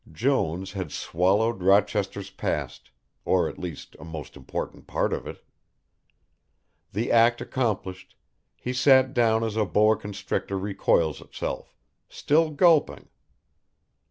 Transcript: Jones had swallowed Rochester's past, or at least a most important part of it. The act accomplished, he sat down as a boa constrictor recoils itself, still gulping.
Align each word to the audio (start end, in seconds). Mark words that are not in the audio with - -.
Jones 0.11 0.71
had 0.71 0.91
swallowed 0.91 1.61
Rochester's 1.61 2.31
past, 2.31 2.89
or 3.23 3.47
at 3.47 3.59
least 3.59 3.95
a 3.99 4.03
most 4.03 4.35
important 4.35 4.87
part 4.87 5.13
of 5.13 5.27
it. 5.27 5.45
The 6.91 7.11
act 7.11 7.39
accomplished, 7.39 8.15
he 8.57 8.73
sat 8.73 9.13
down 9.13 9.43
as 9.43 9.55
a 9.55 9.63
boa 9.63 9.95
constrictor 9.95 10.57
recoils 10.57 11.21
itself, 11.21 11.77
still 12.09 12.49
gulping. 12.49 13.09